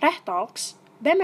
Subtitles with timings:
[0.00, 1.20] Reh Talks, BEM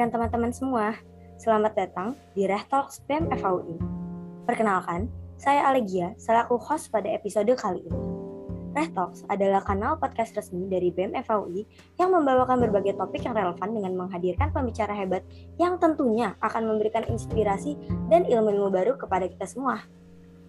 [0.00, 0.96] dan teman-teman semua.
[1.36, 3.76] Selamat datang di Reh Talks BEM FAUI.
[4.48, 8.00] Perkenalkan, saya Alegia selaku host pada episode kali ini.
[8.72, 11.68] Reh Talks adalah kanal podcast resmi dari BEM FAUI
[12.00, 15.20] yang membawakan berbagai topik yang relevan dengan menghadirkan pembicara hebat
[15.60, 17.76] yang tentunya akan memberikan inspirasi
[18.08, 19.84] dan ilmu-ilmu baru kepada kita semua.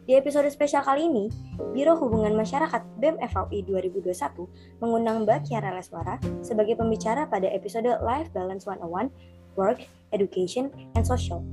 [0.01, 1.29] Di episode spesial kali ini,
[1.77, 8.33] Biro Hubungan Masyarakat BEM FAUI 2021 mengundang Mbak Kiara Leswara sebagai pembicara pada episode Life
[8.33, 9.13] Balance 101,
[9.55, 9.83] Work,
[10.15, 11.43] Education, and Social.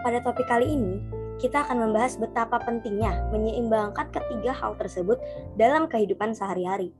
[0.00, 0.96] Pada topik kali ini,
[1.40, 5.16] kita akan membahas betapa pentingnya menyeimbangkan ketiga hal tersebut
[5.56, 6.92] dalam kehidupan sehari-hari.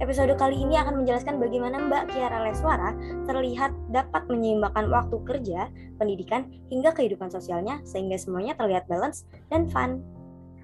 [0.00, 2.96] Episode kali ini akan menjelaskan bagaimana Mbak Kiara Leswara
[3.28, 5.68] terlihat dapat menyeimbangkan waktu kerja,
[6.00, 10.00] pendidikan, hingga kehidupan sosialnya sehingga semuanya terlihat balance dan fun.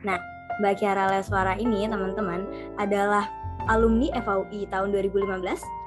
[0.03, 0.19] Nah,
[0.59, 2.49] Mbak Kiara Leswara ini, teman-teman,
[2.81, 3.29] adalah
[3.69, 5.78] alumni FAUI tahun 2015.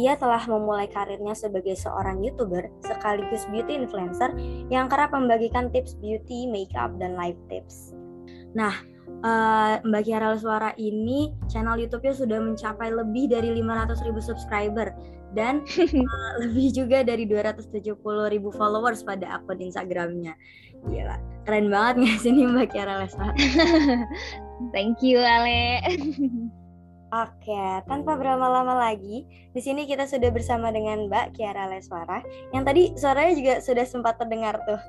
[0.00, 4.32] Ia telah memulai karirnya sebagai seorang YouTuber sekaligus beauty influencer
[4.72, 7.92] yang kerap membagikan tips beauty, makeup, dan life tips.
[8.56, 8.72] Nah,
[9.24, 14.92] uh, Mbak Kiara Suara ini channel YouTube-nya sudah mencapai lebih dari 500 ribu subscriber
[15.32, 18.00] dan uh, lebih juga dari 270
[18.32, 20.36] ribu followers pada akun Instagramnya.
[20.88, 23.34] Gila, keren banget nggak sih nih Mbak Kiara Leswara?
[24.74, 25.84] Thank you Ale.
[27.12, 32.24] Oke, tanpa berlama-lama lagi, di sini kita sudah bersama dengan Mbak Kiara Leswara,
[32.56, 34.80] yang tadi suaranya juga sudah sempat terdengar tuh.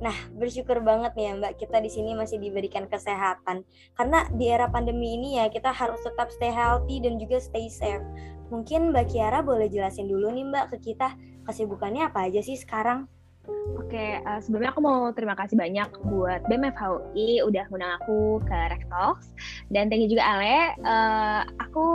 [0.00, 3.68] Nah, bersyukur banget nih ya Mbak, kita di sini masih diberikan kesehatan.
[3.92, 8.00] Karena di era pandemi ini ya, kita harus tetap stay healthy dan juga stay safe.
[8.48, 11.12] Mungkin Mbak Kiara boleh jelasin dulu nih Mbak ke kita,
[11.44, 13.04] kesibukannya apa aja sih sekarang?
[13.76, 18.58] Oke, uh, sebelumnya aku mau terima kasih banyak buat BEM FHUI udah ngundang aku ke
[18.74, 19.30] Rectalks
[19.70, 20.74] dan thank you juga Ale.
[20.82, 21.86] Uh, aku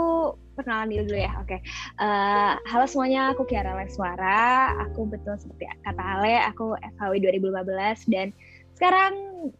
[0.56, 1.32] perkenalan diri dulu ya.
[1.44, 1.60] Oke.
[2.00, 4.72] Uh, halo semuanya, aku Kiara Leswara.
[4.88, 8.32] Aku betul seperti kata Ale, aku FHUI 2015 dan
[8.72, 9.14] sekarang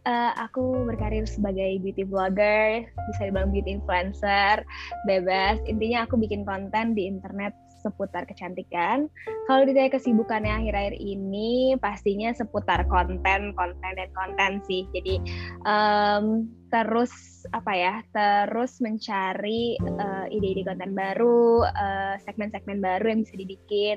[0.08, 4.64] uh, aku berkarir sebagai beauty vlogger, bisa dibilang beauty influencer,
[5.04, 5.60] bebas.
[5.68, 9.10] Intinya aku bikin konten di internet seputar kecantikan.
[9.50, 14.86] Kalau ditanya kesibukannya akhir-akhir ini, pastinya seputar konten, konten dan konten sih.
[14.94, 15.18] Jadi
[15.66, 17.10] um, terus
[17.50, 23.96] apa ya, terus mencari uh, ide-ide konten baru, uh, segmen-segmen baru yang bisa dibikin.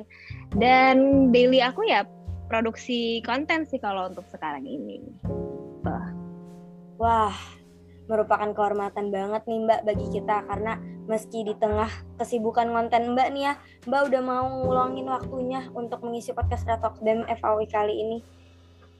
[0.57, 2.03] Dan daily aku ya
[2.50, 5.01] produksi konten sih kalau untuk sekarang ini.
[5.85, 6.09] Wah,
[6.95, 7.38] Wah
[8.05, 13.43] merupakan kehormatan banget nih Mbak bagi kita karena meski di tengah kesibukan konten Mbak nih
[13.49, 13.53] ya,
[13.89, 18.17] Mbak udah mau ngulangin waktunya untuk mengisi podcast Retok BEM FAW kali ini.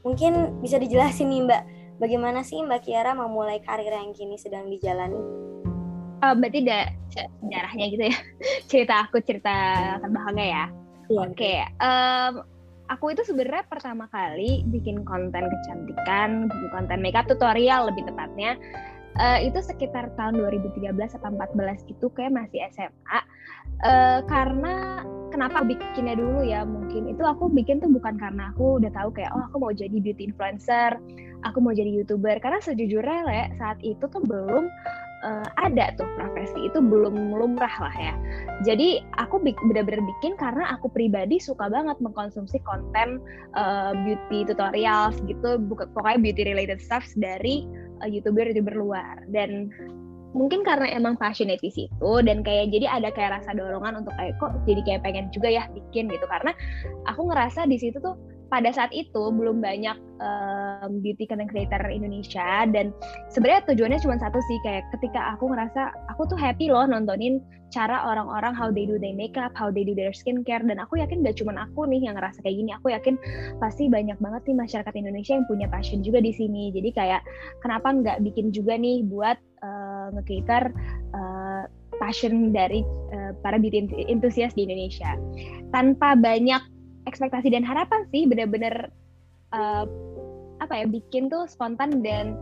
[0.05, 1.61] Mungkin bisa dijelasin nih Mbak,
[2.01, 5.17] bagaimana sih Mbak Kiara memulai karir yang kini sedang dijalani?
[6.23, 8.17] Uh, berarti ada sejarahnya gitu ya,
[8.69, 9.55] cerita aku cerita
[10.01, 10.65] terbelakangnya ya.
[11.05, 11.19] Iya.
[11.21, 11.57] Oke, okay.
[11.85, 12.33] um,
[12.89, 18.57] aku itu sebenarnya pertama kali bikin konten kecantikan, bikin konten makeup tutorial lebih tepatnya
[19.19, 23.19] uh, itu sekitar tahun 2013 atau 14 itu kayak masih SMA
[23.83, 25.03] uh, karena
[25.33, 29.31] kenapa bikinnya dulu ya mungkin itu aku bikin tuh bukan karena aku udah tahu kayak
[29.35, 30.95] oh aku mau jadi beauty influencer
[31.45, 32.41] aku mau jadi youtuber.
[32.41, 34.65] Karena sejujurnya le saat itu tuh belum
[35.23, 38.13] uh, ada tuh profesi itu belum lumrah lah ya.
[38.65, 43.21] Jadi aku benar-benar bikin karena aku pribadi suka banget mengkonsumsi konten
[43.53, 47.63] uh, beauty tutorials gitu pokoknya beauty related stuff dari
[48.07, 49.69] youtuber youtuber luar dan
[50.35, 54.35] mungkin karena emang passionate di situ dan kayak jadi ada kayak rasa dorongan untuk kayak
[54.38, 56.11] kok jadi kayak pengen juga ya bikin?
[56.11, 56.27] gitu.
[56.27, 56.51] Karena
[57.07, 58.19] aku ngerasa di situ tuh
[58.50, 62.94] pada saat itu belum banyak um, beauty content creator Indonesia dan
[63.33, 67.42] sebenarnya tujuannya cuma satu sih kayak ketika aku ngerasa aku tuh happy loh nontonin
[67.74, 71.25] cara orang-orang how they do their makeup, how they do their skincare dan aku yakin
[71.25, 73.19] gak cuma aku nih yang ngerasa kayak gini, aku yakin
[73.59, 76.71] pasti banyak banget nih masyarakat Indonesia yang punya passion juga di sini.
[76.71, 77.21] Jadi kayak
[77.59, 80.71] kenapa nggak bikin juga nih buat uh, nge-cater
[81.12, 81.63] uh,
[82.00, 85.19] passion dari uh, para beauty enthusiast di Indonesia.
[85.75, 86.75] Tanpa banyak
[87.06, 88.90] ekspektasi dan harapan sih bener-bener
[89.54, 89.86] uh,
[90.60, 92.38] apa ya bikin tuh spontan dan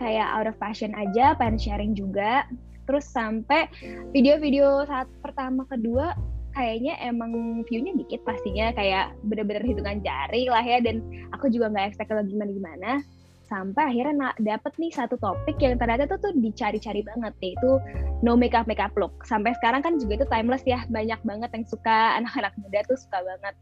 [0.00, 2.46] kayak out of passion aja pengen sharing juga.
[2.90, 3.70] Terus sampai
[4.10, 6.18] video-video saat pertama kedua
[6.52, 11.00] kayaknya emang view-nya dikit pastinya kayak bener-bener hitungan jari lah ya dan
[11.32, 13.00] aku juga nggak expect kalau gimana-gimana.
[13.46, 17.76] Sampai akhirnya dapet nih satu topik yang ternyata tuh tuh dicari-cari banget yaitu
[18.24, 19.12] no makeup makeup look.
[19.28, 23.20] Sampai sekarang kan juga itu timeless ya banyak banget yang suka anak-anak muda tuh suka
[23.22, 23.54] banget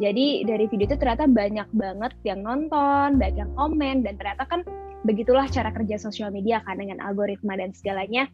[0.00, 4.64] jadi dari video itu ternyata banyak banget yang nonton banyak yang komen dan ternyata kan
[5.04, 8.30] begitulah cara kerja sosial media kan dengan algoritma dan segalanya.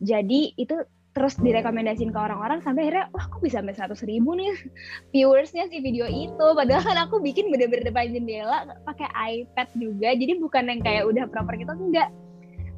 [0.00, 0.80] Jadi itu
[1.12, 4.48] terus direkomendasiin ke orang-orang sampai akhirnya wah kok bisa sampai seratus ribu nih
[5.12, 6.46] viewersnya si video itu?
[6.56, 10.16] Padahal kan aku bikin bener-bener depan jendela pakai iPad juga.
[10.16, 12.08] Jadi bukan yang kayak udah proper gitu enggak.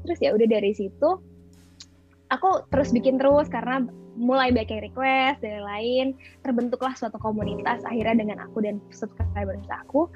[0.04, 1.22] Terus ya udah dari situ
[2.32, 3.85] aku terus bikin terus karena
[4.15, 6.06] mulai banyak request dan lain
[6.47, 10.09] terbentuklah suatu komunitas akhirnya dengan aku dan subscribers aku.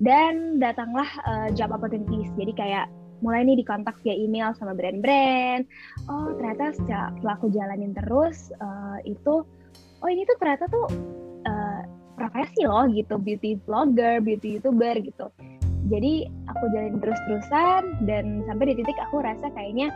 [0.00, 2.32] Dan datanglah uh, job opportunities.
[2.40, 2.88] Jadi kayak
[3.20, 5.68] mulai nih dikontak via email sama brand-brand.
[6.08, 9.44] Oh ternyata setelah aku jalanin terus uh, itu
[10.00, 10.88] oh ini tuh ternyata tuh
[11.44, 11.84] uh,
[12.16, 13.20] profesi loh gitu.
[13.20, 15.28] Beauty vlogger beauty youtuber gitu.
[15.92, 19.92] Jadi aku jalanin terus-terusan dan sampai di titik aku rasa kayaknya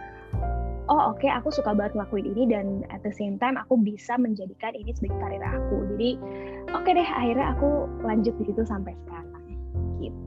[0.88, 4.16] oh oke okay, aku suka banget ngelakuin ini dan at the same time aku bisa
[4.20, 5.76] menjadikan ini sebagai karir aku.
[5.96, 6.10] Jadi
[6.72, 7.68] oke okay deh akhirnya aku
[8.04, 9.44] lanjut di situ sampai sekarang.
[10.00, 10.20] Gitu.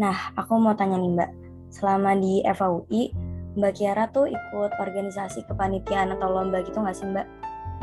[0.00, 1.30] Nah aku mau tanya nih mbak.
[1.72, 7.26] Selama di FAUI Mbak Kiara tuh ikut organisasi kepanitiaan atau lomba gitu nggak sih Mbak?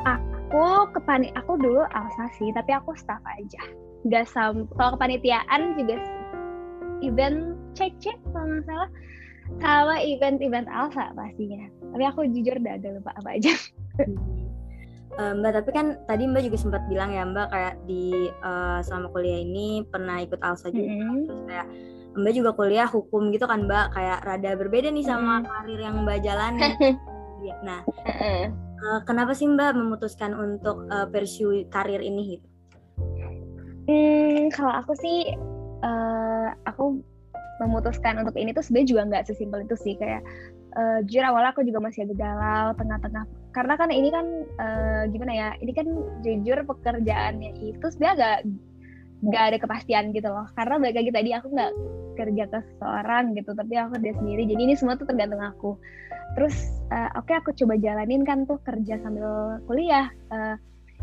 [0.01, 3.61] Aku kepani aku dulu alsa sih, tapi aku staff aja.
[4.09, 6.01] Gak sam kalau kepanitiaan juga
[7.05, 8.89] event cek cek kalau nggak salah
[9.57, 11.65] sama event-event alsa pastinya.
[11.89, 13.53] Tapi aku jujur udah ada lupa apa aja.
[15.17, 19.09] uh, Mbak tapi kan tadi Mbak juga sempat bilang ya Mbak kayak di uh, selama
[19.11, 21.21] kuliah ini pernah ikut alsa juga mm -hmm.
[21.25, 21.67] terus kayak
[22.19, 25.45] Mbak juga kuliah hukum gitu kan Mbak kayak rada berbeda nih sama hmm.
[25.45, 26.61] karir yang Mbak jalani.
[27.39, 32.47] Iya, nah, uh, kenapa sih Mbak memutuskan untuk uh, pursue karir ini gitu?
[33.87, 35.31] Hmm, kalau aku sih
[35.79, 36.99] uh, aku
[37.59, 40.23] memutuskan untuk ini tuh sebenarnya juga nggak sesimpel itu sih kayak
[40.79, 43.23] uh, jujur awal aku juga masih agak galau tengah-tengah.
[43.51, 44.25] Karena kan ini kan
[44.57, 45.87] uh, gimana ya ini kan
[46.23, 48.37] jujur pekerjaannya itu sebenarnya agak
[49.19, 50.47] nggak ada kepastian gitu loh.
[50.55, 51.73] Karena balik lagi tadi aku nggak
[52.19, 54.43] kerja ke seseorang gitu tapi aku kerja sendiri.
[54.47, 55.75] Jadi ini semua tuh tergantung aku.
[56.39, 56.55] Terus
[56.93, 60.55] uh, oke okay, aku coba jalanin kan tuh kerja sambil kuliah uh,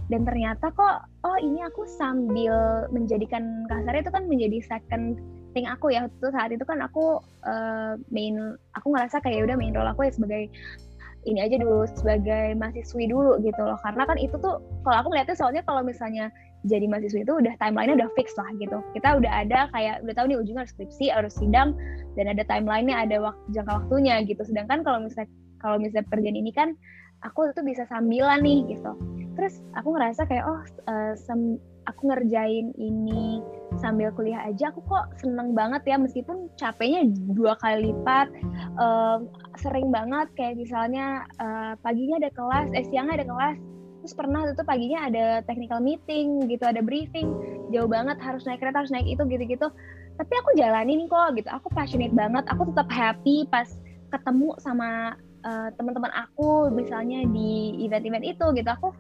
[0.07, 5.19] dan ternyata kok oh ini aku sambil menjadikan kasarnya itu kan menjadi second
[5.57, 6.05] thing aku ya.
[6.21, 8.37] Tuh saat itu kan aku uh, main
[8.77, 10.53] aku ngerasa kayak udah main role aku ya sebagai
[11.27, 13.81] ini aja dulu sebagai mahasiswi dulu gitu loh.
[13.81, 16.29] Karena kan itu tuh kalau aku ngeliatnya soalnya kalau misalnya
[16.69, 18.79] jadi mahasiswa itu udah timelinenya udah fix lah gitu.
[18.93, 21.73] Kita udah ada kayak udah tahu nih ujungnya harus skripsi harus sidang
[22.21, 24.45] dan ada timelinenya ada waktu jangka waktunya gitu.
[24.45, 25.33] Sedangkan kalau misalnya
[25.65, 26.69] kalau misalnya pekerjaan ini kan
[27.25, 28.93] aku tuh bisa sambilan nih gitu.
[29.35, 33.41] Terus aku ngerasa kayak oh uh, sem aku ngerjain ini
[33.79, 35.97] sambil kuliah aja aku kok seneng banget ya.
[36.01, 38.29] Meskipun capeknya dua kali lipat
[38.81, 39.31] um,
[39.61, 40.29] sering banget.
[40.35, 43.57] Kayak misalnya uh, paginya ada kelas eh siangnya ada kelas.
[44.05, 47.33] Terus pernah itu paginya ada technical meeting gitu ada briefing.
[47.75, 49.69] Jauh banget harus naik kereta harus naik itu gitu-gitu.
[50.17, 51.49] Tapi aku jalanin kok gitu.
[51.53, 52.47] Aku passionate banget.
[52.49, 53.69] Aku tetap happy pas
[54.09, 58.71] ketemu sama uh, teman-teman aku misalnya di event-event itu gitu.
[58.81, 58.95] Aku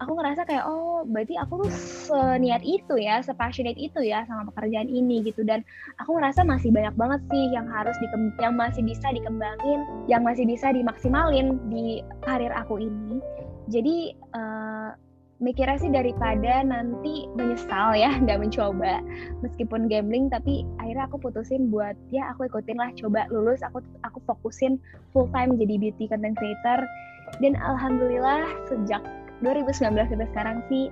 [0.00, 1.70] aku ngerasa kayak oh berarti aku tuh
[2.08, 5.42] seniat itu ya sepassionate itu ya sama pekerjaan ini gitu.
[5.42, 5.64] Dan
[6.00, 8.06] aku ngerasa masih banyak banget sih yang harus di
[8.40, 9.80] yang masih bisa dikembangin
[10.10, 13.18] yang masih bisa dimaksimalin di karir aku ini.
[13.66, 14.94] Jadi uh,
[15.36, 19.04] mikirnya sih daripada nanti menyesal ya nggak mencoba
[19.44, 24.16] meskipun gambling tapi akhirnya aku putusin buat ya aku ikutin lah coba lulus aku aku
[24.24, 24.80] fokusin
[25.12, 26.84] full time jadi beauty content creator.
[27.42, 29.02] Dan alhamdulillah sejak
[29.44, 30.88] 2019 sampai sekarang sih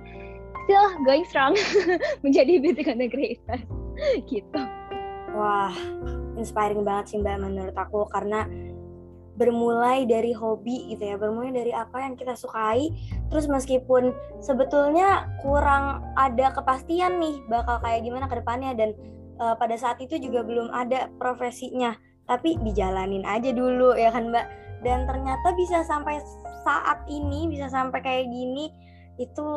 [0.65, 1.53] still going strong
[2.25, 3.59] menjadi beauty content creator
[4.25, 4.61] gitu.
[5.35, 5.73] Wah
[6.35, 8.09] inspiring banget sih mbak menurut aku.
[8.09, 8.45] Karena
[9.35, 12.91] bermulai dari hobi gitu ya bermulai dari apa yang kita sukai.
[13.29, 14.11] Terus meskipun
[14.41, 18.73] sebetulnya kurang ada kepastian nih bakal kayak gimana ke depannya.
[18.73, 18.97] Dan
[19.37, 21.93] uh, pada saat itu juga belum ada profesinya.
[22.25, 26.19] Tapi dijalanin aja dulu ya kan mbak dan ternyata bisa sampai
[26.65, 28.73] saat ini bisa sampai kayak gini
[29.15, 29.47] itu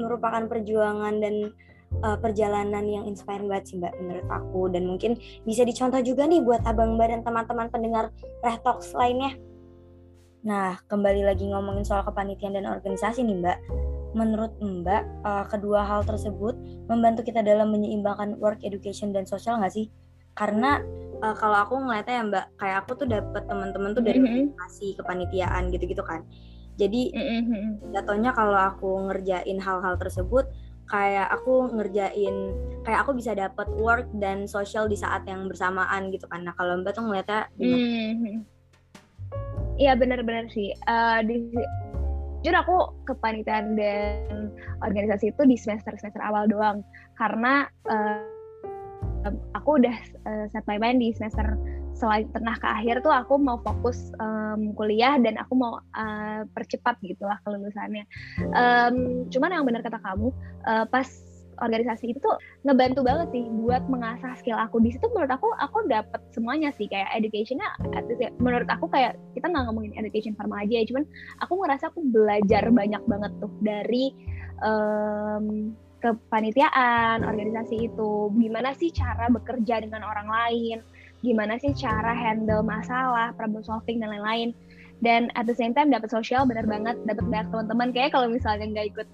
[0.00, 1.54] merupakan perjuangan dan
[2.02, 6.42] uh, perjalanan yang inspiring banget sih Mbak menurut aku dan mungkin bisa dicontoh juga nih
[6.42, 8.10] buat Abang Mbak dan teman-teman pendengar
[8.42, 9.36] Reh Talks lainnya.
[10.44, 13.58] Nah, kembali lagi ngomongin soal kepanitiaan dan organisasi nih Mbak.
[14.14, 16.58] Menurut Mbak, uh, kedua hal tersebut
[16.90, 19.88] membantu kita dalam menyeimbangkan work education dan sosial nggak sih?
[20.34, 20.82] Karena
[21.22, 24.54] uh, kalau aku ngeliatnya ya Mbak, kayak aku tuh dapet teman-teman tuh dari mm-hmm.
[24.56, 26.26] organisasi kepanitiaan gitu-gitu kan
[26.74, 27.14] Jadi
[27.94, 30.50] jatuhnya kalau aku ngerjain hal-hal tersebut
[30.84, 32.52] kayak aku ngerjain
[32.84, 36.44] kayak aku bisa dapat work dan social di saat yang bersamaan gitu kan.
[36.44, 37.48] Nah, kalau Mbak tuh ngeliatnya?
[37.56, 38.44] Mhm.
[39.74, 40.70] Iya benar-benar sih.
[40.70, 41.50] Eh, di,
[42.44, 42.76] jujur aku
[43.08, 44.52] kepanitiaan dan
[44.84, 46.84] organisasi itu di semester semester awal doang
[47.16, 48.33] karena eh,
[49.56, 49.96] aku udah
[50.28, 51.56] eh, set my mind di semester
[51.94, 56.98] selain tengah ke akhir tuh aku mau fokus em, kuliah dan aku mau eh, percepat
[57.06, 58.04] gitulah kelulusannya.
[58.50, 58.96] Em,
[59.30, 60.28] cuman yang benar kata kamu
[60.66, 61.06] eh, pas
[61.62, 62.34] organisasi itu tuh
[62.66, 66.90] ngebantu banget sih buat mengasah skill aku di situ menurut aku aku dapet semuanya sih
[66.90, 67.66] kayak educationnya
[68.18, 71.04] ya, menurut aku kayak kita nggak ngomongin education farma aja ya cuman
[71.42, 74.10] aku ngerasa aku belajar banyak banget tuh dari
[74.66, 78.28] em, kepanitiaan organisasi itu.
[78.36, 80.78] Gimana sih cara bekerja dengan orang lain?
[81.24, 84.52] Gimana sih cara handle masalah problem solving dan lain-lain?
[85.00, 87.00] Dan at the same time dapat sosial bener banget.
[87.08, 87.88] Dapat banyak teman-teman.
[87.96, 89.08] Kayak kalau misalnya nggak ikut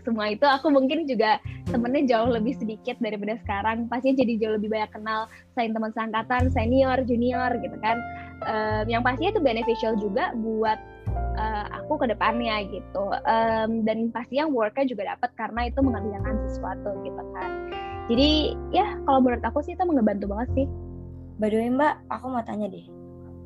[0.00, 1.36] semua itu aku mungkin juga
[1.68, 3.84] temennya jauh lebih sedikit daripada sekarang.
[3.92, 5.28] Pastinya jadi jauh lebih banyak kenal.
[5.52, 8.00] Selain teman seangkatan senior junior gitu kan.
[8.48, 10.80] Em, yang pastinya itu beneficial juga buat
[11.14, 16.90] eh, aku ke depannya gitu Em, dan pastinya worknya juga dapat karena itu mengerjakan sesuatu
[17.02, 17.50] gitu kan
[18.10, 20.66] jadi ya kalau menurut aku sih itu ngebantu banget sih
[21.40, 22.84] By the way Mbak, aku mau tanya deh.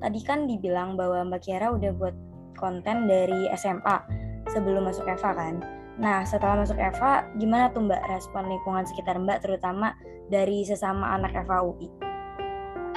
[0.02, 2.10] Tadi kan dibilang bahwa Mbak Kiara udah buat
[2.58, 4.02] konten dari SMA
[4.50, 5.62] sebelum masuk Eva kan.
[6.02, 9.94] Nah, setelah masuk Eva, gimana tuh Mbak respon lingkungan sekitar Mbak terutama
[10.26, 11.86] dari sesama anak Eva UI?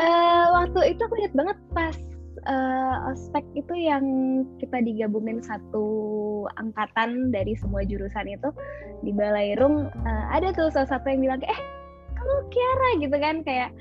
[0.01, 1.93] Eh, waktu itu aku ingat banget pas
[2.45, 4.05] eh, ospek itu yang
[4.61, 5.87] kita digabungin satu
[6.61, 8.49] angkatan dari semua jurusan itu
[9.01, 11.61] di Balairung eh, ada tuh salah satu yang bilang eh
[12.17, 13.71] kamu Kiara gitu kan kayak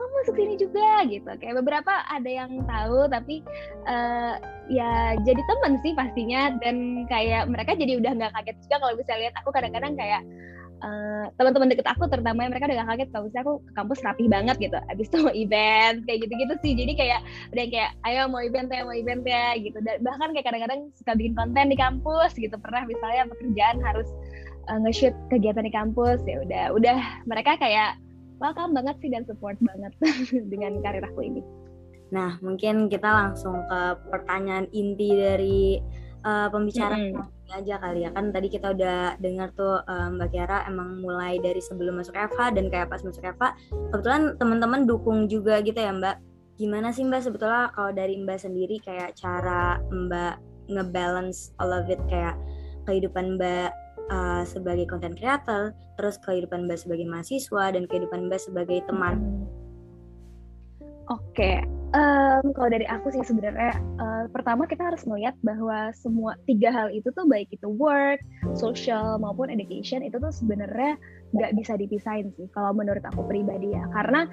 [0.00, 1.28] kamu masuk sini juga gitu.
[1.44, 3.44] Kayak beberapa ada yang tahu tapi
[3.84, 4.34] eh,
[4.72, 9.12] ya jadi temen sih pastinya dan kayak mereka jadi udah nggak kaget juga kalau bisa
[9.20, 9.34] lihat.
[9.44, 10.24] Aku kadang-kadang kayak
[10.80, 14.24] eh, teman-teman deket aku terutama mereka udah gak kaget kalau misalnya aku ke kampus rapi
[14.26, 14.78] banget gitu.
[14.88, 16.72] Abis itu mau event kayak gitu-gitu sih.
[16.76, 17.20] Jadi kayak
[17.52, 19.78] udah yang kayak ayo mau event ya mau event ya gitu.
[19.84, 22.56] Dan bahkan kayak kadang-kadang suka bikin konten di kampus gitu.
[22.56, 24.08] Pernah misalnya pekerjaan harus
[24.72, 26.64] uh, nge-shoot kegiatan di kampus ya udah.
[26.74, 28.00] Udah mereka kayak
[28.40, 29.92] welcome banget sih dan support banget
[30.52, 31.42] dengan karir aku ini.
[32.10, 35.78] Nah, mungkin kita langsung ke pertanyaan inti dari
[36.26, 38.10] uh, pembicaraan ini aja kali ya.
[38.14, 42.50] Kan tadi kita udah dengar tuh uh, Mbak Kiara emang mulai dari sebelum masuk Eva
[42.54, 43.54] dan kayak pas masuk Eva,
[43.92, 46.16] kebetulan teman-teman dukung juga gitu ya Mbak.
[46.60, 50.34] Gimana sih Mbak sebetulnya kalau dari Mbak sendiri kayak cara Mbak
[50.70, 52.38] ngebalance all of it kayak
[52.86, 53.70] kehidupan Mbak
[54.10, 59.46] uh, sebagai content creator, terus kehidupan Mbak sebagai mahasiswa dan kehidupan Mbak sebagai teman.
[61.10, 61.58] Oke,
[61.90, 66.94] em, kalau dari aku sih sebenarnya eh, pertama kita harus melihat bahwa semua tiga hal
[66.94, 68.22] itu tuh baik itu work,
[68.54, 70.94] social maupun education itu tuh sebenarnya
[71.34, 74.30] nggak bisa dipisahin sih kalau menurut aku pribadi ya karena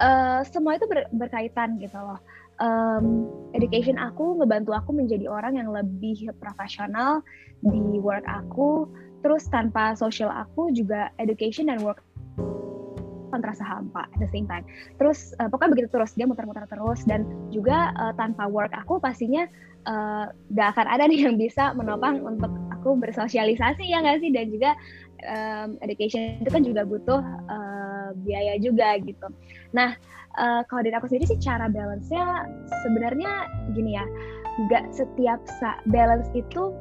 [0.00, 2.16] eh, semua itu ber- berkaitan gitu loh.
[2.56, 7.20] Em, education aku ngebantu aku menjadi orang yang lebih profesional
[7.60, 8.88] di work aku,
[9.20, 12.00] terus tanpa social aku juga education dan work
[13.42, 14.62] terasa hampa at the same time.
[15.00, 19.48] Terus eh, pokoknya begitu terus dia muter-muter terus dan juga eh, tanpa work aku pastinya
[19.88, 24.52] eh, gak akan ada nih yang bisa menopang untuk aku bersosialisasi ya nggak sih dan
[24.52, 24.76] juga
[25.24, 29.24] em, education itu kan juga butuh eh, biaya juga gitu.
[29.72, 29.96] Nah
[30.36, 32.44] eh, kalau dari aku sendiri sih cara balance-nya
[32.84, 34.04] sebenarnya gini ya,
[34.68, 36.76] nggak setiap sa- balance itu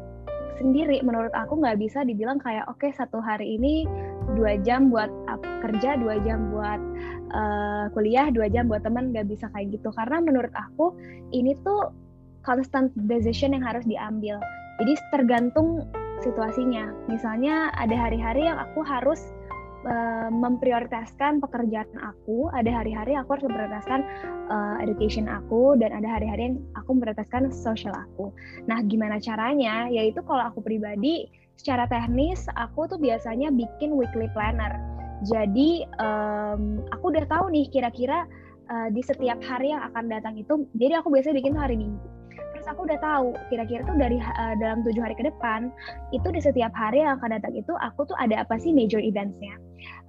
[0.61, 3.87] sendiri menurut aku nggak bisa dibilang kayak oke satu hari ini
[4.33, 5.09] dua jam buat
[5.63, 6.81] kerja dua jam buat
[7.31, 9.89] eh, kuliah dua jam buat teman nggak bisa kayak gitu.
[9.95, 10.93] Karena menurut aku
[11.31, 11.93] ini tuh
[12.43, 14.37] constant decision yang harus diambil.
[14.83, 15.87] Jadi tergantung
[16.23, 16.91] situasinya.
[17.07, 19.19] Misalnya ada hari-hari yang aku harus
[19.87, 23.99] eh, memprioritaskan pekerjaan aku ada hari-hari aku harus memprioritaskan
[24.51, 28.31] eh, education aku dan ada hari-hari yang aku memprioritaskan social aku.
[28.67, 29.87] Nah, gimana caranya?
[29.87, 34.73] Yaitu kalau aku pribadi, secara teknis aku tuh biasanya bikin weekly planner.
[35.23, 38.27] Jadi em, aku udah tahu nih kira-kira
[38.67, 40.67] eh, di setiap hari yang akan datang itu.
[40.75, 42.03] Jadi aku biasanya bikin hari Minggu.
[42.33, 45.71] Terus aku udah tahu kira-kira tuh dari eh, dalam tujuh hari ke depan
[46.11, 49.55] itu di setiap hari yang akan datang itu aku tuh ada apa sih major eventsnya.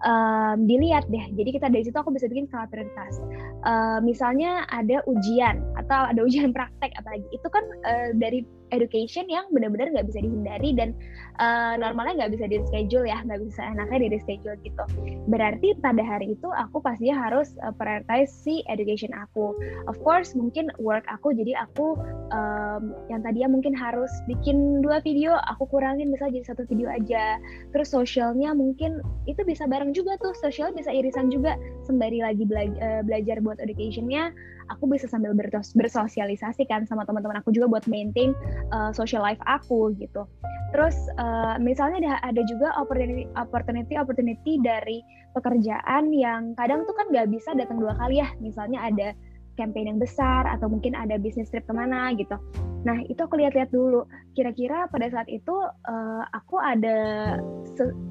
[0.05, 1.25] Um, dilihat deh.
[1.35, 3.19] Jadi kita dari situ aku bisa bikin skala prioritas.
[3.65, 9.47] Uh, misalnya ada ujian atau ada ujian praktek apalagi itu kan uh, dari education yang
[9.55, 10.91] benar-benar nggak bisa dihindari dan
[11.39, 14.85] uh, normalnya nggak bisa di schedule ya, nggak bisa enaknya di schedule gitu.
[15.31, 19.55] Berarti pada hari itu aku pastinya harus uh, prioritize si education aku.
[19.87, 21.95] Of course mungkin work aku jadi aku
[22.35, 27.39] um, yang tadinya mungkin harus bikin dua video, aku kurangin misalnya jadi satu video aja.
[27.71, 28.99] Terus sosialnya mungkin
[29.31, 33.61] itu bisa bareng juga tuh, sosial bisa irisan juga sembari lagi bela uh, belajar buat
[33.61, 34.33] educationnya
[34.73, 35.37] aku bisa sambil
[35.77, 38.33] bersosialisasi kan sama teman-teman aku juga buat maintain
[38.73, 40.25] uh, social life aku gitu.
[40.73, 45.05] Terus uh, misalnya ada, ada juga opportunity opportunity opportunity dari
[45.37, 48.29] pekerjaan yang kadang tuh kan nggak bisa datang dua kali ya.
[48.43, 49.09] Misalnya ada
[49.55, 52.39] campaign yang besar atau mungkin ada bisnis trip ke mana gitu.
[52.85, 54.05] Nah itu aku lihat-lihat dulu.
[54.35, 55.55] Kira-kira pada saat itu
[55.89, 56.97] uh, aku ada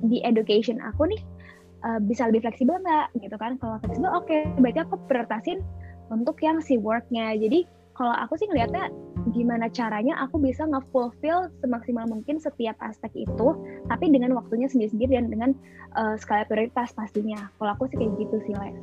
[0.04, 1.22] di education aku nih
[1.86, 3.56] uh, bisa lebih fleksibel nggak gitu kan?
[3.60, 4.48] Kalau fleksibel oke, okay.
[4.60, 5.60] berarti aku prioritasin
[6.12, 8.90] untuk yang si worknya jadi kalau aku sih ngelihatnya
[9.32, 13.48] gimana caranya aku bisa nge-fulfill semaksimal mungkin setiap aspek itu
[13.88, 15.52] tapi dengan waktunya sendiri-sendiri dan dengan
[15.94, 18.76] uh, skala prioritas pastinya kalau aku sih kayak gitu sih Les.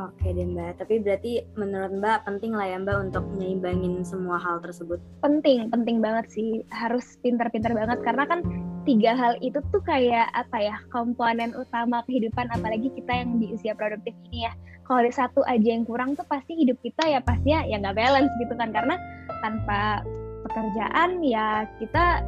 [0.00, 4.56] Oke deh Mbak, tapi berarti menurut Mbak penting lah ya Mbak untuk menyeimbangin semua hal
[4.64, 4.96] tersebut.
[5.20, 6.64] Penting, penting banget sih.
[6.72, 8.40] Harus pintar-pintar banget karena kan
[8.88, 13.76] tiga hal itu tuh kayak apa ya komponen utama kehidupan apalagi kita yang di usia
[13.76, 14.56] produktif ini ya.
[14.88, 18.32] Kalau ada satu aja yang kurang tuh pasti hidup kita ya pasti ya nggak balance
[18.40, 18.96] gitu kan karena
[19.44, 20.00] tanpa
[20.48, 22.24] pekerjaan ya kita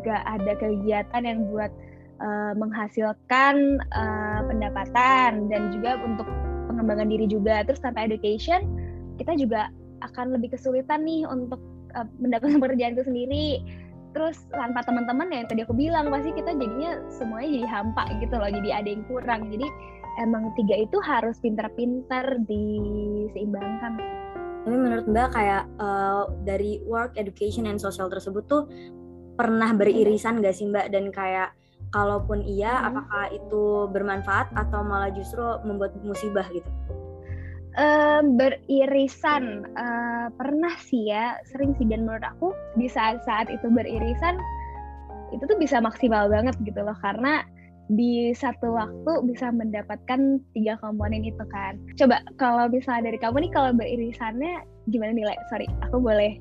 [0.00, 1.74] nggak ada kegiatan yang buat
[2.22, 6.28] uh, menghasilkan uh, pendapatan dan juga untuk
[6.76, 7.64] pengembangan diri juga.
[7.64, 8.68] Terus tanpa education
[9.16, 9.72] kita juga
[10.04, 11.56] akan lebih kesulitan nih untuk
[11.96, 13.48] uh, mendapatkan pekerjaan itu sendiri.
[14.12, 18.48] Terus tanpa teman-teman yang tadi aku bilang pasti kita jadinya semuanya jadi hampa gitu loh
[18.48, 19.48] jadi ada yang kurang.
[19.48, 19.66] Jadi
[20.20, 24.00] emang tiga itu harus pintar-pintar diseimbangkan.
[24.66, 28.66] Tapi menurut mbak kayak uh, dari work education and social tersebut tuh
[29.36, 30.90] pernah beririsan gak sih mbak?
[30.90, 31.52] Dan kayak
[31.96, 32.86] Kalaupun iya, hmm.
[32.92, 36.68] apakah itu bermanfaat atau malah justru membuat musibah gitu?
[37.76, 42.48] Uh, beririsan uh, pernah sih ya sering sih dan menurut aku
[42.80, 44.40] di saat-saat itu beririsan
[45.28, 47.44] itu tuh bisa maksimal banget gitu loh karena
[47.92, 51.76] di satu waktu bisa mendapatkan tiga komponen itu kan.
[52.00, 55.36] Coba kalau misalnya dari kamu nih kalau beririsannya gimana nilai?
[55.52, 56.40] Sorry, aku boleh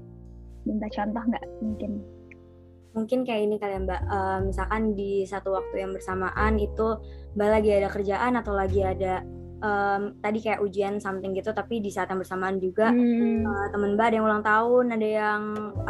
[0.66, 2.02] minta contoh nggak mungkin?
[2.96, 6.96] Mungkin kayak ini kalian ya, mbak uh, misalkan di satu waktu yang bersamaan itu
[7.36, 9.20] mbak lagi ada kerjaan atau lagi ada
[9.60, 13.44] um, tadi kayak ujian something gitu tapi di saat yang bersamaan juga hmm.
[13.44, 15.42] uh, temen mbak ada yang ulang tahun ada yang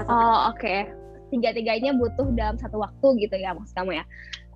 [0.01, 0.89] atau oh oke okay.
[1.29, 4.03] tiga tiganya butuh dalam satu waktu gitu ya maksud kamu ya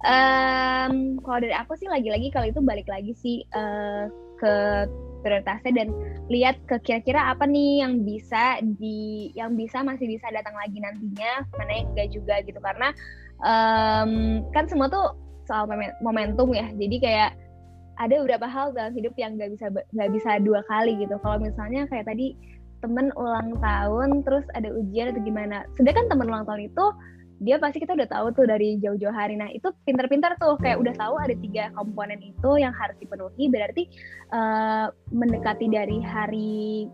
[0.09, 4.09] um, kalau dari aku sih lagi-lagi kalau itu balik lagi sih uh,
[4.41, 4.53] ke
[5.21, 5.87] prioritasnya dan
[6.31, 11.45] lihat ke kira-kira apa nih yang bisa di yang bisa masih bisa datang lagi nantinya
[11.57, 12.59] mana yang enggak juga gitu.
[12.61, 12.89] Karena
[13.43, 14.11] um,
[14.55, 15.15] kan semua tuh
[15.49, 15.65] soal
[16.03, 16.69] momentum ya.
[16.77, 17.31] Jadi kayak
[17.99, 21.19] ada beberapa hal dalam hidup yang nggak bisa nggak bisa dua kali gitu.
[21.19, 22.37] Kalau misalnya kayak tadi
[22.79, 25.67] temen ulang tahun terus ada ujian atau gimana.
[25.75, 26.85] Sedangkan temen ulang tahun itu
[27.39, 29.39] dia pasti kita udah tahu tuh dari jauh-jauh hari.
[29.39, 33.47] Nah itu pintar-pintar tuh kayak udah tahu ada tiga komponen itu yang harus dipenuhi.
[33.47, 33.87] Berarti
[34.35, 36.91] uh, mendekati dari hari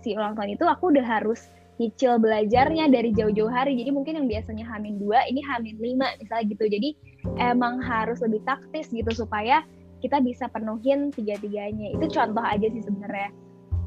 [0.00, 3.76] si ulang tahun itu aku udah harus nyicil belajarnya dari jauh-jauh hari.
[3.76, 6.64] Jadi mungkin yang biasanya hamin dua ini hamin lima misalnya gitu.
[6.72, 6.88] Jadi
[7.36, 9.60] emang harus lebih taktis gitu supaya
[10.00, 11.92] kita bisa penuhin tiga-tiganya.
[11.94, 13.28] Itu contoh aja sih sebenarnya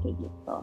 [0.05, 0.57] kayak gitu.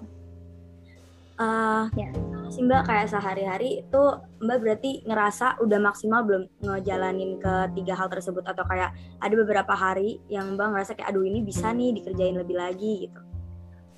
[1.43, 2.09] Uh, ya.
[2.55, 2.87] sih mbak.
[2.87, 4.03] Kayak sehari-hari itu
[4.39, 8.47] mbak berarti ngerasa udah maksimal belum ngejalanin ketiga hal tersebut?
[8.47, 12.55] Atau kayak ada beberapa hari yang mbak ngerasa kayak aduh ini bisa nih dikerjain lebih
[12.55, 13.21] lagi gitu?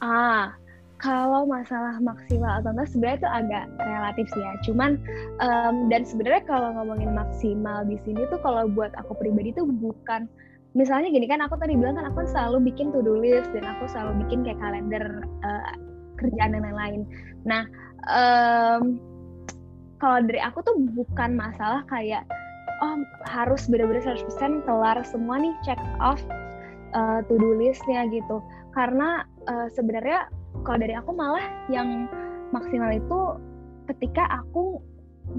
[0.01, 0.57] Ah
[1.05, 4.53] kalau masalah maksimal atau enggak sebenarnya itu agak relatif sih ya.
[4.65, 4.91] Cuman
[5.43, 10.31] um, dan sebenarnya kalau ngomongin maksimal di sini tuh kalau buat aku pribadi tuh bukan.
[10.75, 13.87] Misalnya gini kan aku tadi bilang kan aku selalu bikin to do list dan aku
[13.87, 15.75] selalu bikin kayak kalender uh,
[16.25, 17.01] kerjaan dan lain-lain
[17.45, 17.69] nah
[18.09, 18.97] um,
[20.01, 22.25] kalau dari aku tuh bukan masalah kayak
[22.83, 26.21] oh harus benar-benar 100% kelar semua nih check off
[26.97, 28.41] uh, to do listnya gitu
[28.75, 30.27] karena uh, sebenarnya
[30.65, 32.09] kalau dari aku malah yang
[32.51, 33.21] maksimal itu
[33.93, 34.81] ketika aku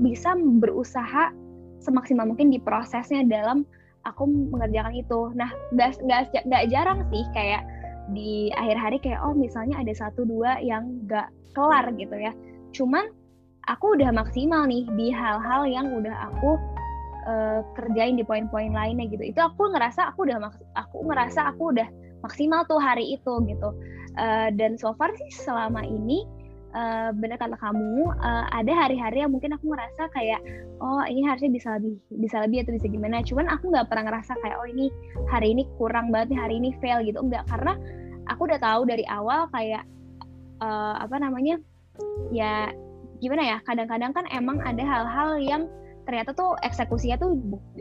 [0.01, 1.33] bisa berusaha
[1.81, 3.63] semaksimal mungkin di prosesnya dalam
[4.05, 5.33] aku mengerjakan itu.
[5.33, 6.01] Nah, nggak
[6.45, 7.65] nggak jarang sih kayak
[8.13, 12.33] di akhir hari kayak oh misalnya ada satu dua yang nggak kelar gitu ya.
[12.75, 13.09] Cuman
[13.65, 16.59] aku udah maksimal nih di hal-hal yang udah aku
[17.25, 19.23] uh, kerjain di poin-poin lainnya gitu.
[19.25, 20.37] Itu aku ngerasa aku udah
[20.77, 21.87] aku ngerasa aku udah
[22.21, 23.69] maksimal tuh hari itu gitu.
[24.15, 26.23] Uh, dan so far sih selama ini
[26.75, 30.43] uh, bener kata kamu uh, ada hari-hari yang mungkin aku ngerasa kayak
[30.83, 33.23] oh ini harusnya bisa lebih bisa lebih atau bisa gimana.
[33.23, 34.91] Cuman aku nggak pernah ngerasa kayak oh ini
[35.31, 37.17] hari ini kurang banget nih hari ini fail gitu.
[37.23, 37.79] Enggak karena
[38.27, 39.87] aku udah tahu dari awal kayak
[40.59, 41.57] uh, apa namanya
[42.35, 42.69] ya
[43.23, 45.63] gimana ya kadang-kadang kan emang ada hal-hal yang
[46.05, 47.39] ternyata tuh eksekusinya tuh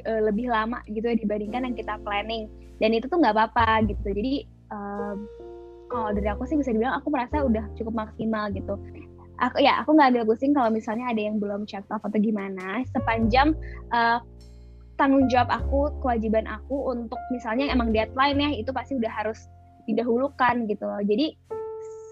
[0.09, 2.49] uh, lebih lama gitu ya dibandingkan yang kita planning.
[2.79, 4.15] Dan itu tuh nggak apa-apa gitu.
[4.15, 5.15] Jadi uh,
[5.91, 8.75] kalau dari aku sih bisa dibilang aku merasa udah cukup maksimal gitu.
[9.43, 12.87] Aku ya aku nggak ambil pusing kalau misalnya ada yang belum check off atau gimana.
[12.95, 13.59] Sepanjang
[13.91, 14.23] uh,
[14.95, 19.51] tanggung jawab aku kewajiban aku untuk misalnya emang deadline ya itu pasti udah harus
[19.91, 21.03] didahulukan gitu loh.
[21.03, 21.35] Jadi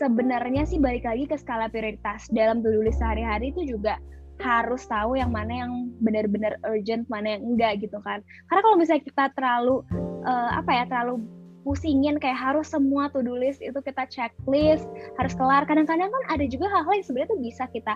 [0.02, 2.26] sebenarnya sih balik lagi ke skala prioritas.
[2.34, 4.02] Dalam to-do list sehari-hari itu juga
[4.42, 8.18] harus tahu yang mana yang benar-benar urgent, mana yang enggak gitu kan.
[8.50, 9.86] Karena kalau misalnya kita terlalu
[10.26, 11.22] uh, apa ya, terlalu
[11.62, 14.86] pusingin kayak harus semua to-do list itu kita checklist,
[15.18, 15.62] harus kelar.
[15.66, 17.94] Kadang-kadang kan ada juga hal-hal yang sebenarnya tuh bisa kita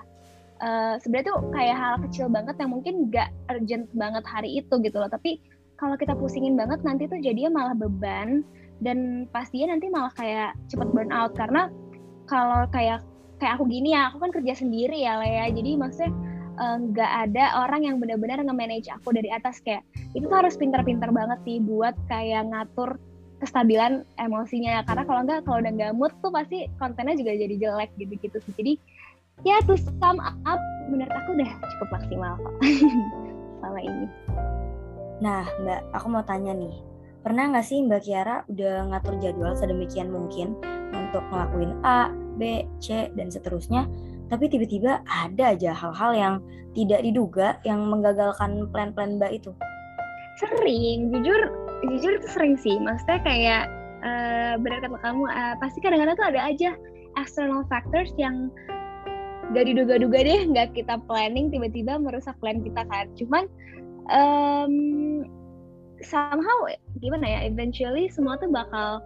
[0.62, 4.96] uh, sebenarnya tuh kayak hal kecil banget yang mungkin enggak urgent banget hari itu gitu
[4.96, 5.10] loh.
[5.10, 5.42] Tapi
[5.76, 8.40] kalau kita pusingin banget nanti tuh jadinya malah beban
[8.80, 11.68] dan pastinya nanti malah kayak cepet burn out karena
[12.28, 13.04] kalau kayak
[13.36, 16.12] kayak aku gini ya aku kan kerja sendiri ya Lea jadi maksudnya
[16.56, 19.84] eh, nggak uh, ada orang yang benar-benar nge-manage aku dari atas kayak
[20.16, 22.96] itu tuh harus pinter-pinter banget sih buat kayak ngatur
[23.46, 24.82] kestabilan emosinya.
[24.82, 28.52] Karena kalau nggak kalau udah nggak mood tuh pasti kontennya juga jadi jelek gitu-gitu sih.
[28.58, 28.72] Jadi
[29.46, 32.54] ya tuh sum up menurut aku udah cukup maksimal kok
[33.62, 34.06] selama ini.
[35.22, 36.74] Nah mbak aku mau tanya nih.
[37.22, 40.58] Pernah nggak sih mbak Kiara udah ngatur jadwal sedemikian mungkin
[40.94, 43.88] untuk ngelakuin A, B, C, dan seterusnya,
[44.26, 46.34] tapi tiba-tiba ada aja hal-hal yang
[46.76, 49.50] tidak diduga yang menggagalkan plan-plan Mbak itu.
[50.36, 52.76] Sering, jujur, jujur itu sering sih.
[52.80, 53.64] Maksudnya kayak
[54.04, 56.70] uh, benar kata kamu, uh, pasti kadang-kadang tuh ada aja
[57.20, 58.48] external factors yang
[59.54, 63.06] gak diduga-duga deh, nggak kita planning tiba-tiba merusak plan kita kan.
[63.14, 63.44] Cuman
[64.10, 64.74] um,
[66.02, 66.58] somehow
[66.98, 69.04] gimana ya, eventually semua tuh bakal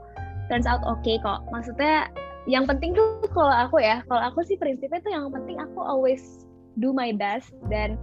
[0.51, 2.11] turns out oke okay kok maksudnya
[2.51, 6.43] yang penting tuh kalau aku ya kalau aku sih prinsipnya tuh yang penting aku always
[6.83, 7.95] do my best dan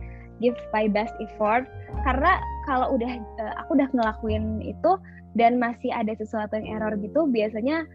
[0.43, 1.65] give my best effort.
[2.03, 4.99] Karena kalau udah uh, aku udah ngelakuin itu
[5.37, 7.85] dan masih ada sesuatu yang error gitu biasanya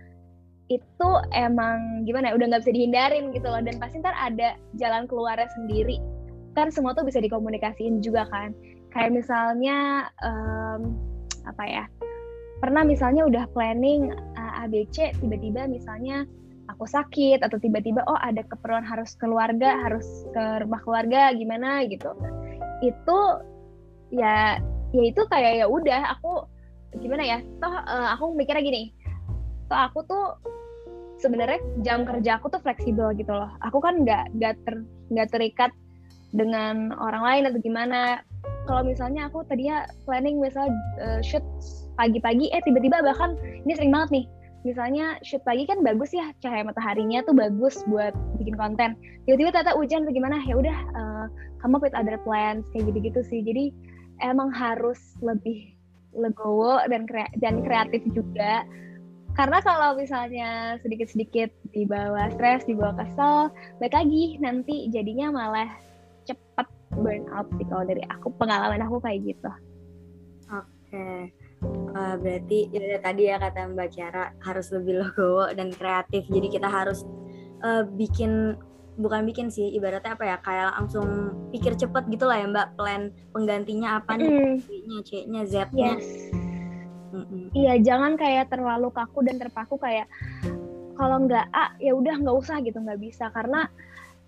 [0.70, 3.60] itu emang gimana ya udah nggak bisa dihindarin gitu loh.
[3.60, 6.00] Dan pasti ntar ada jalan keluarnya sendiri.
[6.56, 8.56] Kan semua tuh bisa dikomunikasiin juga kan.
[8.92, 10.96] Kayak misalnya um,
[11.48, 11.84] apa ya
[12.62, 16.22] pernah misalnya udah planning uh, ABC tiba-tiba misalnya
[16.72, 22.10] aku sakit atau tiba-tiba oh ada keperluan harus keluarga harus ke rumah keluarga gimana gitu.
[22.80, 23.18] Itu
[24.12, 24.58] ya
[24.92, 26.44] ya itu kayak ya udah aku
[27.00, 28.92] gimana ya toh uh, aku mikirnya gini
[29.72, 30.36] toh aku tuh
[31.16, 33.48] sebenarnya jam kerja aku tuh fleksibel gitu loh.
[33.64, 34.74] Aku kan nggak nggak ter
[35.14, 35.70] nggak terikat
[36.34, 38.00] dengan orang lain atau gimana.
[38.66, 41.42] Kalau misalnya aku tadinya planning misalnya uh, shoot
[41.96, 44.24] pagi-pagi eh tiba-tiba bahkan ini sering banget nih
[44.62, 48.94] misalnya shoot pagi kan bagus ya cahaya mataharinya tuh bagus buat bikin konten.
[49.26, 51.26] Tiba-tiba ternyata hujan atau gimana ya udah uh,
[51.62, 53.42] kamu with other plans kayak gitu-gitu sih.
[53.42, 53.74] Jadi
[54.22, 55.74] emang harus lebih
[56.14, 58.62] legowo dan kre dan kreatif juga.
[59.32, 63.48] Karena kalau misalnya sedikit-sedikit dibawa stres dibawa kesel
[63.80, 65.72] baik lagi nanti jadinya malah
[66.28, 69.50] cepet burn out sih kalau dari aku pengalaman aku kayak gitu.
[70.52, 70.68] Oke.
[70.92, 71.41] okay.
[71.92, 76.24] Uh, berarti ya tadi ya kata Mbak Kiara harus lebih legowo dan kreatif.
[76.28, 77.04] Jadi kita harus
[77.60, 78.56] uh, bikin
[79.00, 81.08] bukan bikin sih ibaratnya apa ya kayak langsung
[81.48, 85.04] pikir cepet gitu lah ya Mbak plan penggantinya apa nih mm.
[85.04, 85.96] C-nya Z-nya.
[85.96, 86.08] Yes.
[87.52, 90.08] Iya jangan kayak terlalu kaku dan terpaku kayak
[90.96, 93.68] kalau nggak A ya udah nggak usah gitu nggak bisa karena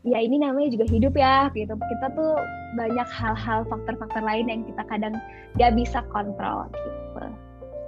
[0.05, 2.37] ya ini namanya juga hidup ya gitu kita tuh
[2.77, 5.17] banyak hal-hal faktor-faktor lain yang kita kadang
[5.57, 7.04] nggak bisa kontrol gitu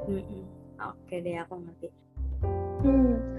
[0.06, 0.42] hmm,
[0.80, 1.88] oke deh aku ngerti.
[2.86, 3.36] Hmm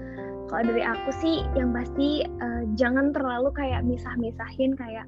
[0.48, 5.04] kalau dari aku sih yang pasti uh, jangan terlalu kayak misah-misahin kayak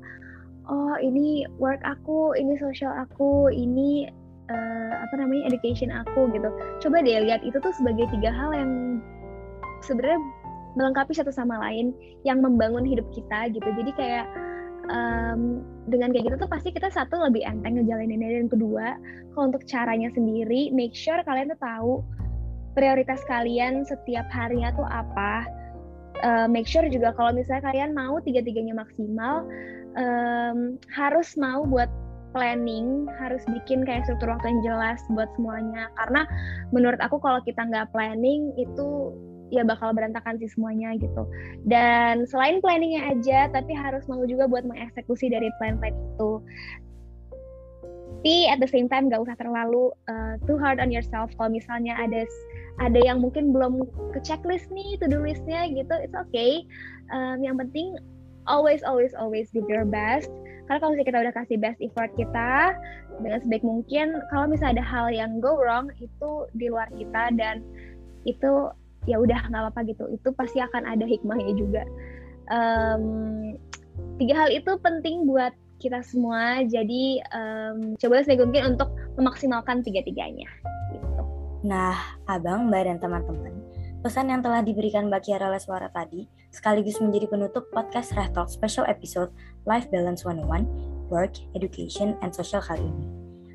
[0.68, 4.06] oh ini work aku ini social aku ini
[4.52, 6.52] uh, apa namanya education aku gitu.
[6.84, 9.00] Coba deh lihat itu tuh sebagai tiga hal yang
[9.80, 10.20] sebenarnya
[10.76, 11.90] melengkapi satu sama lain
[12.22, 13.66] yang membangun hidup kita gitu.
[13.80, 14.28] Jadi kayak
[14.90, 18.98] um, dengan kayak gitu tuh pasti kita satu lebih enteng ngejalaninnya dan kedua
[19.32, 21.92] kalau untuk caranya sendiri make sure kalian tuh tahu
[22.74, 25.46] prioritas kalian setiap harinya tuh apa
[26.26, 29.46] uh, make sure juga kalau misalnya kalian mau tiga-tiganya maksimal
[29.96, 31.90] um, harus mau buat
[32.30, 35.90] planning, harus bikin kayak struktur waktu yang jelas buat semuanya.
[35.98, 36.22] Karena
[36.70, 39.14] menurut aku kalau kita nggak planning itu
[39.50, 41.26] ya bakal berantakan sih semuanya gitu.
[41.66, 46.40] Dan selain planningnya aja, tapi harus mau juga buat mengeksekusi dari plan-plan itu.
[48.20, 51.32] Tapi at the same time gak usah terlalu uh, too hard on yourself.
[51.40, 52.28] Kalau misalnya ada
[52.80, 56.64] ada yang mungkin belum ke checklist nih to do listnya gitu, it's okay.
[57.10, 57.96] Um, yang penting
[58.48, 60.30] always always always give your best
[60.70, 62.78] karena kalau kita udah kasih best effort kita
[63.20, 67.60] dengan sebaik mungkin kalau misalnya ada hal yang go wrong itu di luar kita dan
[68.22, 68.70] itu
[69.08, 71.82] ya udah nggak apa-apa gitu itu pasti akan ada hikmahnya juga
[72.52, 73.04] um,
[74.20, 80.48] tiga hal itu penting buat kita semua jadi um, coba sebaik mungkin untuk memaksimalkan tiga-tiganya
[80.92, 81.22] gitu.
[81.60, 81.96] Nah,
[82.28, 83.60] abang, mbak dan teman-teman,
[84.00, 88.88] Pesan yang telah diberikan Mbak Kiara Leswara tadi sekaligus menjadi penutup podcast Reh Talk Special
[88.88, 89.28] Episode
[89.68, 93.06] Life Balance 101, Work, Education, and Social kali ini.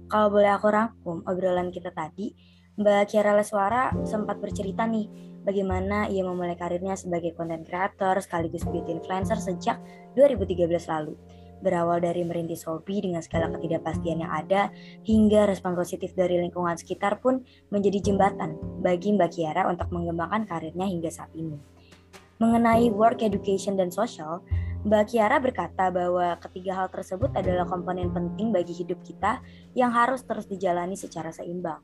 [0.05, 2.29] Kalau boleh aku rangkum obrolan kita tadi,
[2.77, 5.10] Mbak Kiara Leswara sempat bercerita nih
[5.45, 9.77] bagaimana ia memulai karirnya sebagai content creator sekaligus beauty influencer sejak
[10.17, 11.13] 2013 lalu
[11.63, 14.73] berawal dari merintis hobi dengan segala ketidakpastian yang ada
[15.08, 20.86] hingga respon positif dari lingkungan sekitar pun menjadi jembatan bagi Mbak Kiara untuk mengembangkan karirnya
[20.86, 21.58] hingga saat ini.
[22.36, 24.43] Mengenai work, education, dan social,
[24.86, 29.39] Mbak Kiara berkata bahwa ketiga hal tersebut adalah komponen penting bagi hidup kita
[29.73, 31.79] yang harus terus dijalani secara seimbang.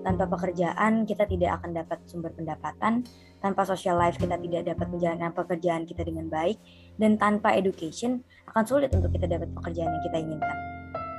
[0.00, 3.04] Tanpa pekerjaan, kita tidak akan dapat sumber pendapatan.
[3.40, 6.56] Tanpa social life, kita tidak dapat menjalankan pekerjaan kita dengan baik.
[6.96, 10.56] Dan tanpa education, akan sulit untuk kita dapat pekerjaan yang kita inginkan.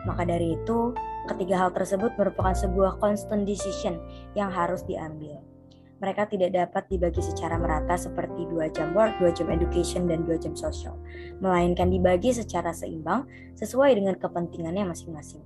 [0.10, 0.98] Maka dari itu,
[1.30, 4.02] ketiga hal tersebut merupakan sebuah constant decision
[4.34, 5.38] yang harus diambil.
[6.02, 10.42] Mereka tidak dapat dibagi secara merata seperti dua jam work, dua jam education, dan dua
[10.42, 10.98] jam social,
[11.38, 15.46] melainkan dibagi secara seimbang sesuai dengan kepentingannya masing-masing.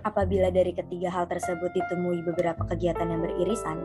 [0.00, 3.78] Apabila dari ketiga hal tersebut ditemui beberapa kegiatan yang beririsan,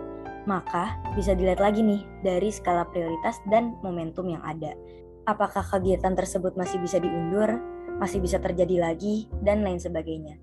[0.48, 4.72] maka bisa dilihat lagi nih dari skala prioritas dan momentum yang ada
[5.26, 7.58] apakah kegiatan tersebut masih bisa diundur,
[7.98, 10.38] masih bisa terjadi lagi, dan lain sebagainya.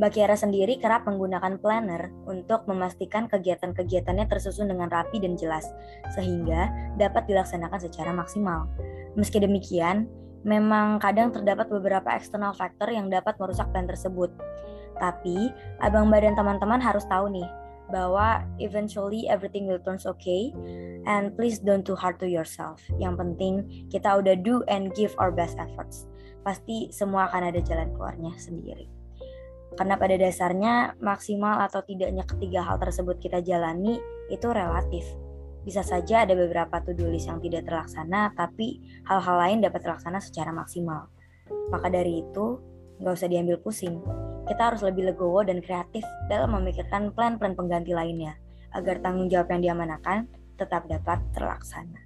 [0.00, 5.68] Mbak Kiara sendiri kerap menggunakan planner untuk memastikan kegiatan-kegiatannya tersusun dengan rapi dan jelas,
[6.16, 8.64] sehingga dapat dilaksanakan secara maksimal.
[9.12, 10.08] Meski demikian,
[10.40, 14.32] memang kadang terdapat beberapa external factor yang dapat merusak plan tersebut.
[15.00, 15.48] Tapi,
[15.80, 17.48] Abang Mbak dan teman-teman harus tahu nih,
[17.90, 20.54] bahwa eventually everything will turns okay
[21.04, 22.78] and please don't too hard to yourself.
[22.96, 23.54] Yang penting
[23.90, 26.06] kita udah do and give our best efforts.
[26.46, 28.86] Pasti semua akan ada jalan keluarnya sendiri.
[29.74, 33.98] Karena pada dasarnya maksimal atau tidaknya ketiga hal tersebut kita jalani
[34.32, 35.04] itu relatif.
[35.60, 40.50] Bisa saja ada beberapa to-do list yang tidak terlaksana, tapi hal-hal lain dapat terlaksana secara
[40.56, 41.12] maksimal.
[41.68, 42.58] Maka dari itu,
[42.98, 44.00] nggak usah diambil pusing
[44.50, 48.34] kita harus lebih legowo dan kreatif dalam memikirkan plan-plan pengganti lainnya,
[48.74, 50.26] agar tanggung jawab yang diamanakan
[50.58, 52.02] tetap dapat terlaksana.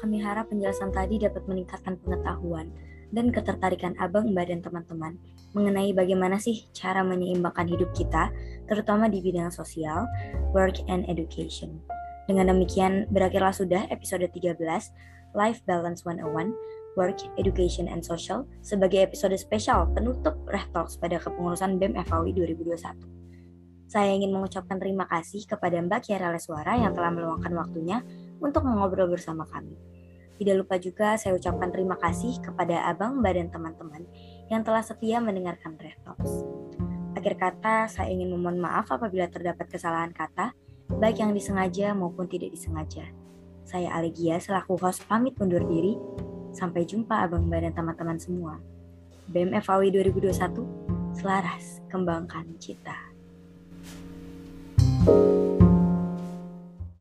[0.00, 2.72] Kami harap penjelasan tadi dapat meningkatkan pengetahuan
[3.12, 5.20] dan ketertarikan abang, mbak, dan teman-teman
[5.52, 8.32] mengenai bagaimana sih cara menyeimbangkan hidup kita,
[8.64, 10.08] terutama di bidang sosial,
[10.56, 11.76] work, and education.
[12.24, 14.56] Dengan demikian, berakhirlah sudah episode 13,
[15.36, 16.56] Life Balance 101,
[16.94, 23.92] Work, Education, and Social sebagai episode spesial penutup Reh Talks pada kepengurusan BEM FAUI 2021.
[23.92, 28.00] Saya ingin mengucapkan terima kasih kepada Mbak Kiara Leswara yang telah meluangkan waktunya
[28.40, 29.76] untuk mengobrol bersama kami.
[30.40, 34.02] Tidak lupa juga saya ucapkan terima kasih kepada Abang, Mbak, dan teman-teman
[34.48, 36.44] yang telah setia mendengarkan Reh Talks.
[37.12, 40.56] Akhir kata, saya ingin memohon maaf apabila terdapat kesalahan kata,
[40.88, 43.04] baik yang disengaja maupun tidak disengaja.
[43.62, 45.94] Saya Alegia selaku host pamit undur diri.
[46.52, 48.60] Sampai jumpa Abang Mbak dan teman-teman semua.
[49.32, 52.96] BEM FAW 2021, selaras kembangkan cita.
[55.02, 55.51] thank you